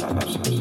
[0.00, 0.59] Nossa, nossa, nossa.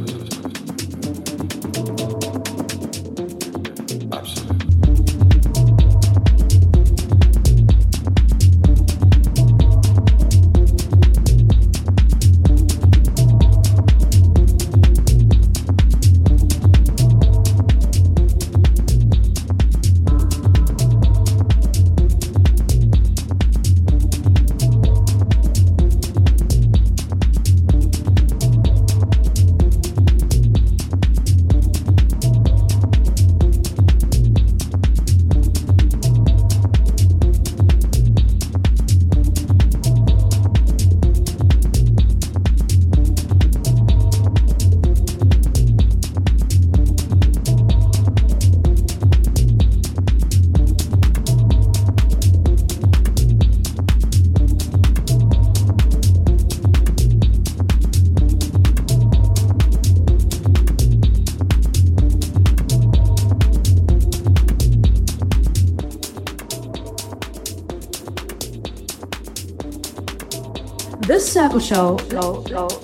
[71.50, 71.98] Circle Show.
[72.12, 72.79] Live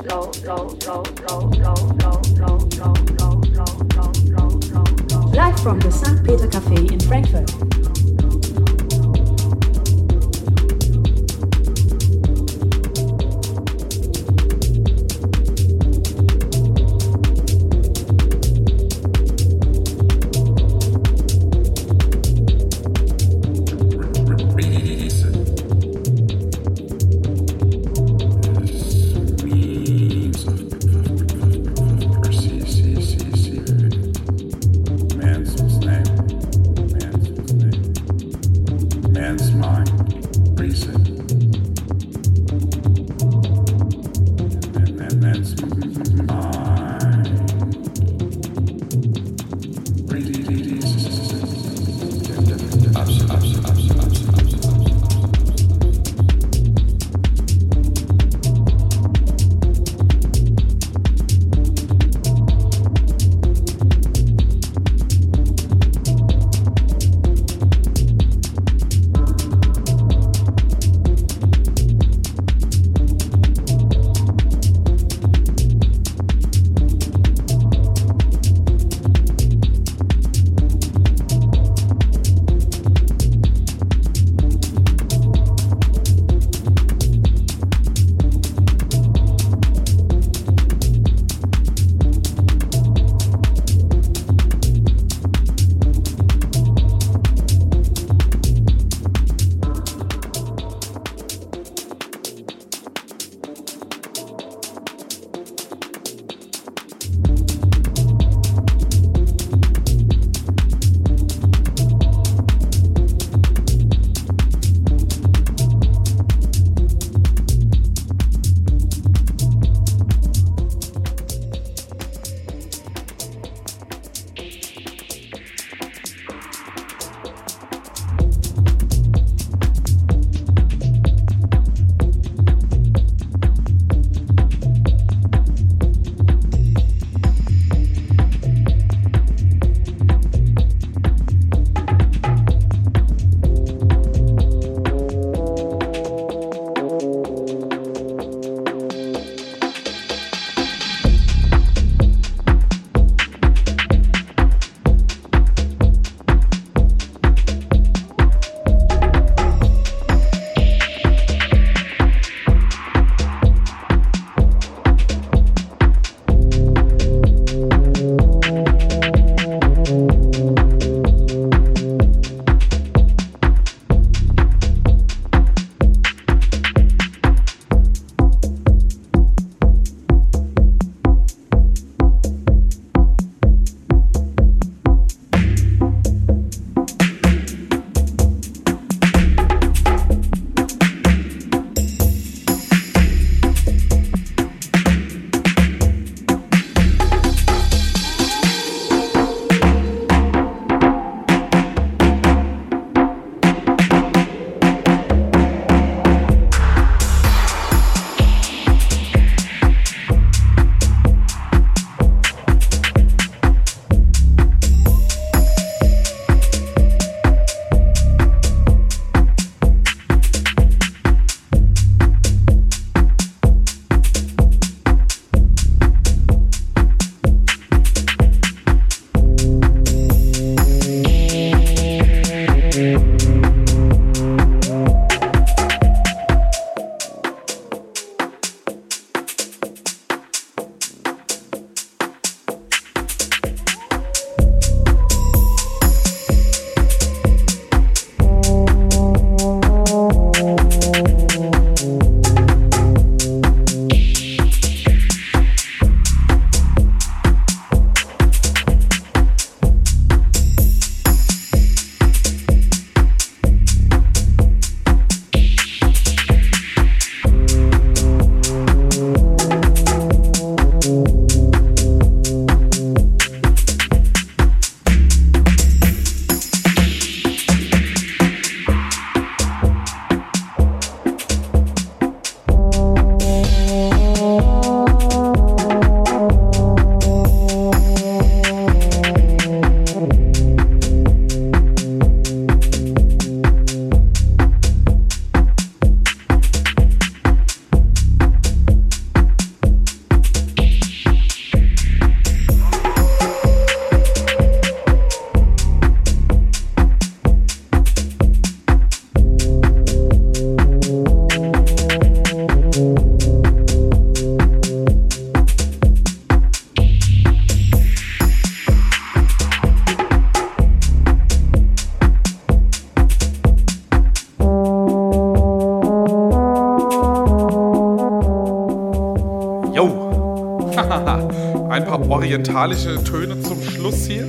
[332.45, 334.23] orientalische Töne zum Schluss hier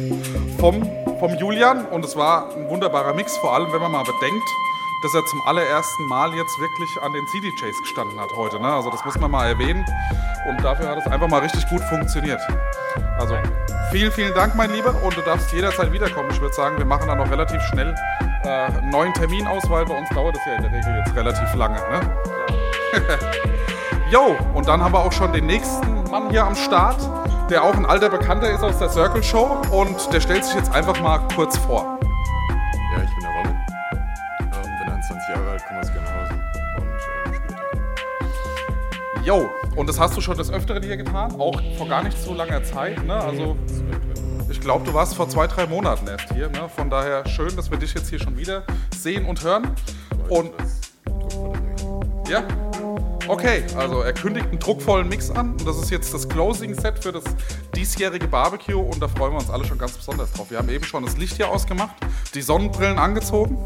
[0.59, 0.83] vom,
[1.21, 4.49] vom Julian und es war ein wunderbarer Mix, vor allem wenn man mal bedenkt,
[5.03, 8.59] dass er zum allerersten Mal jetzt wirklich an den CDJs gestanden hat heute.
[8.59, 8.69] Ne?
[8.69, 9.85] Also das muss man mal erwähnen
[10.49, 12.41] und dafür hat es einfach mal richtig gut funktioniert.
[13.19, 13.37] Also
[13.93, 16.31] vielen, vielen Dank, mein Lieber und du darfst jederzeit wiederkommen.
[16.31, 17.95] Ich würde sagen, wir machen dann noch relativ schnell
[18.45, 21.15] äh, einen neuen Termin aus, weil bei uns dauert es ja in der Regel jetzt
[21.15, 21.77] relativ lange.
[21.77, 22.01] Ne?
[24.09, 26.97] Jo, und dann haben wir auch schon den nächsten Mann hier am Start,
[27.51, 30.73] der auch ein alter Bekannter ist aus der Circle Show und der stellt sich jetzt
[30.73, 31.99] einfach mal kurz vor.
[32.95, 33.57] Ja, ich bin der Robin,
[34.41, 36.41] ähm, bin 21 Jahre alt, komme aus Gelnhausen
[36.77, 36.87] und
[37.27, 37.59] ähm, spiele
[39.25, 42.35] Jo, und das hast du schon des Öfteren hier getan, auch vor gar nicht so
[42.35, 43.05] langer Zeit.
[43.05, 43.15] Ne?
[43.15, 43.57] Also
[44.51, 46.49] ich glaube, du warst vor zwei, drei Monaten erst hier.
[46.49, 46.69] Ne?
[46.75, 48.65] Von daher schön, dass wir dich jetzt hier schon wieder
[48.97, 49.71] sehen und hören.
[50.29, 50.51] Und
[52.29, 52.43] ja,
[53.29, 57.11] Okay, also er kündigt einen druckvollen Mix an und das ist jetzt das Closing-Set für
[57.11, 57.25] das
[57.75, 60.51] diesjährige Barbecue und da freuen wir uns alle schon ganz besonders drauf.
[60.51, 61.97] Wir haben eben schon das Licht hier ausgemacht,
[62.35, 63.57] die Sonnenbrillen angezogen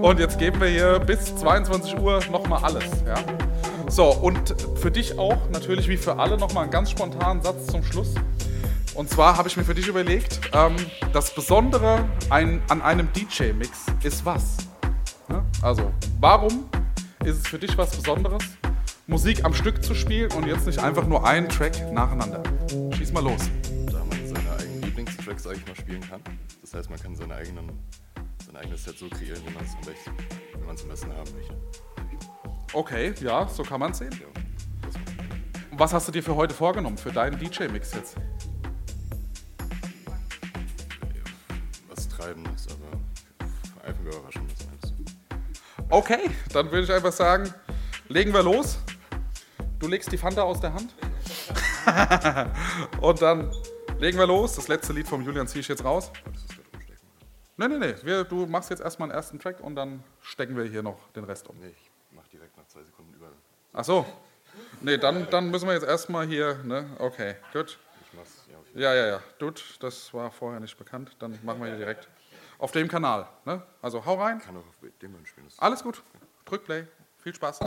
[0.00, 2.84] und jetzt geben wir hier bis 22 Uhr nochmal alles.
[3.04, 3.16] Ja?
[3.88, 7.82] So, und für dich auch, natürlich wie für alle, nochmal einen ganz spontanen Satz zum
[7.82, 8.14] Schluss.
[8.94, 10.76] Und zwar habe ich mir für dich überlegt, ähm,
[11.12, 14.58] das Besondere ein, an einem DJ-Mix ist was?
[15.28, 15.44] Ja?
[15.62, 16.68] Also, warum
[17.24, 18.42] ist es für dich was Besonderes,
[19.06, 22.42] Musik am Stück zu spielen und jetzt nicht einfach nur einen Track nacheinander?
[22.96, 23.42] Schieß mal los.
[23.86, 26.20] Da man seine eigenen Lieblingstracks, sag ich mal, spielen kann.
[26.60, 27.70] Das heißt, man kann seine eigenen,
[28.46, 30.10] sein eigenes Set so kreieren, wie man es am besten,
[30.58, 31.56] wie man es am besten haben möchte.
[32.72, 34.12] Okay, ja, so kann man es sehen.
[35.70, 38.16] Und was hast du dir für heute vorgenommen, für deinen DJ-Mix jetzt?
[41.88, 44.51] was Treibendes, aber einfach überraschen das meinst du?
[45.92, 47.52] Okay, dann würde ich einfach sagen,
[48.08, 48.78] legen wir los.
[49.78, 50.94] Du legst die Fanta aus der Hand.
[53.02, 53.52] und dann
[53.98, 54.54] legen wir los.
[54.54, 56.10] Das letzte Lied vom Julian ziehe ich jetzt raus.
[57.58, 57.94] Nee, nee.
[58.04, 61.24] Wir, du machst jetzt erstmal einen ersten Track und dann stecken wir hier noch den
[61.24, 61.58] Rest um.
[61.58, 63.28] Nee, ich mach direkt nach zwei Sekunden über.
[63.74, 64.06] Ach so.
[64.80, 66.86] Nee, dann, dann müssen wir jetzt erstmal hier, ne?
[67.00, 67.78] Okay, gut.
[68.06, 69.22] Ich mach's, ja, Ja, ja, ja.
[69.38, 71.14] Gut, das war vorher nicht bekannt.
[71.18, 72.08] Dann machen wir hier direkt
[72.62, 73.26] auf dem Kanal.
[73.44, 73.60] Ne?
[73.82, 74.38] Also hau rein.
[74.38, 75.48] Kann auch auf dem Band spielen.
[75.58, 76.00] Alles gut.
[76.44, 76.86] Drück Play.
[77.18, 77.58] Viel Spaß.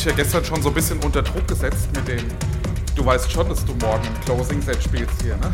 [0.00, 2.26] Dich ja gestern schon so ein bisschen unter Druck gesetzt mit dem,
[2.96, 5.36] du weißt schon, dass du morgen ein Closing-Set spielst hier.
[5.36, 5.52] Ne?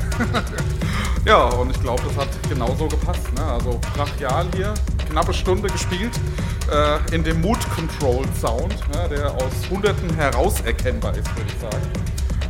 [1.24, 3.32] ja, und ich glaube, das hat genauso gepasst.
[3.34, 3.42] Ne?
[3.44, 4.72] Also brachial hier,
[5.11, 6.12] knappe Stunde gespielt
[6.70, 9.09] äh, in dem Mood Control Sound, ne?
[9.09, 11.82] der aus Hunderten herauserkennbar ist, würde ich sagen.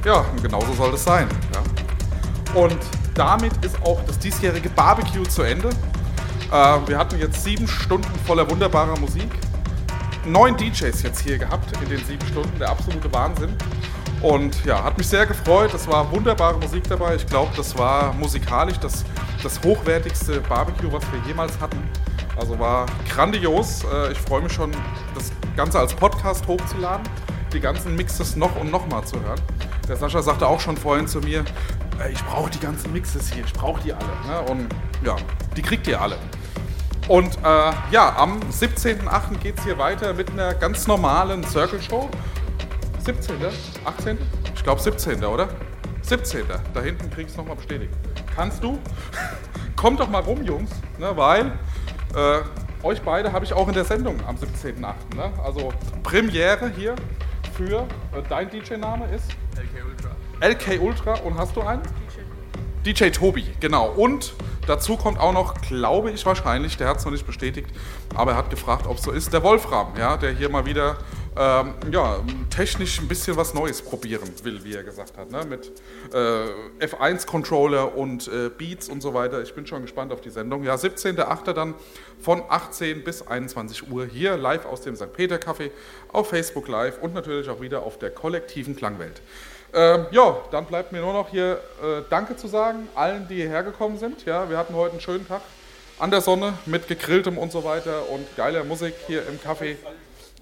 [0.05, 1.28] Ja, und genauso soll es sein.
[1.55, 2.61] Ja?
[2.61, 2.78] Und
[3.14, 5.70] damit ist auch das diesjährige Barbecue zu Ende.
[6.51, 6.53] Äh,
[6.86, 9.30] wir hatten jetzt sieben Stunden voller wunderbarer Musik.
[10.27, 13.57] Neun DJs jetzt hier gehabt in den sieben Stunden, der absolute Wahnsinn.
[14.22, 15.72] Und ja, hat mich sehr gefreut.
[15.74, 17.14] Es war wunderbare Musik dabei.
[17.16, 19.05] Ich glaube, das war musikalisch das,
[19.43, 21.79] das hochwertigste Barbecue, was wir jemals hatten.
[22.37, 23.85] Also war grandios.
[23.85, 24.72] Äh, ich freue mich schon,
[25.14, 27.09] das Ganze als Podcast hochzuladen,
[27.53, 29.41] die ganzen Mixes noch und noch mal zu hören.
[29.89, 31.45] Der Sascha sagte auch schon vorhin zu mir,
[32.03, 34.05] äh, ich brauche die ganzen Mixes hier, ich brauche die alle.
[34.27, 34.51] Ne?
[34.51, 34.68] Und
[35.05, 35.16] ja,
[35.57, 36.18] die kriegt ihr alle.
[37.09, 39.38] Und äh, ja, am 17.08.
[39.40, 42.11] geht es hier weiter mit einer ganz normalen Circle Show.
[43.04, 43.36] 17.
[43.84, 44.18] 18.
[44.54, 45.24] Ich glaube 17.
[45.24, 45.48] oder?
[46.02, 46.44] 17.
[46.74, 47.92] Da hinten kriegst du nochmal bestätigt.
[48.34, 48.78] Kannst du?
[49.76, 51.52] Kommt doch mal rum, Jungs, ne, weil
[52.14, 52.40] äh,
[52.82, 55.14] euch beide habe ich auch in der Sendung am 17.08.
[55.14, 55.30] Ne?
[55.44, 56.96] Also Premiere hier
[57.57, 59.30] für äh, dein DJ-Name ist?
[59.57, 60.11] LK Ultra.
[60.40, 61.82] LK Ultra und hast du einen?
[62.84, 63.88] DJ Tobi, genau.
[63.90, 64.34] Und
[64.67, 67.71] dazu kommt auch noch, glaube ich wahrscheinlich, der hat es noch nicht bestätigt,
[68.14, 70.99] aber er hat gefragt, ob es so ist, der Wolfram, ja, der hier mal wieder
[71.39, 75.45] ähm, ja, technisch ein bisschen was Neues probieren will, wie er gesagt hat, ne?
[75.45, 75.71] mit
[76.14, 79.43] äh, F1-Controller und äh, Beats und so weiter.
[79.43, 80.64] Ich bin schon gespannt auf die Sendung.
[80.64, 81.53] Ja, 17.08.
[81.53, 81.75] dann
[82.21, 85.12] von 18 bis 21 Uhr hier live aus dem St.
[85.12, 85.71] Peter Café
[86.11, 89.21] auf Facebook Live und natürlich auch wieder auf der kollektiven Klangwelt.
[89.77, 93.62] Ähm, ja, dann bleibt mir nur noch hier äh, Danke zu sagen, allen, die hierher
[93.62, 94.24] gekommen sind.
[94.24, 95.43] Ja, wir hatten heute einen schönen Tag
[95.99, 99.77] an der Sonne mit gegrilltem und so weiter und geiler Musik hier im Café.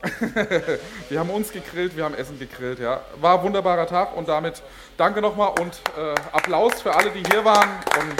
[1.08, 2.78] wir haben uns gegrillt, wir haben Essen gegrillt.
[2.78, 3.00] Ja.
[3.20, 4.62] War ein wunderbarer Tag und damit
[4.96, 7.70] danke nochmal und äh, Applaus für alle, die hier waren.
[7.98, 8.14] Und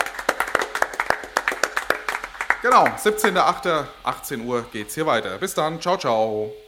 [2.61, 3.85] genau, 17.08.
[4.03, 5.39] 18 Uhr geht's hier weiter.
[5.39, 6.64] Bis dann, ciao, ciao.